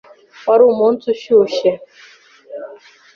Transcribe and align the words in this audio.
Wari 0.47 0.63
umunsi 0.71 1.03
ushushe. 1.13 1.69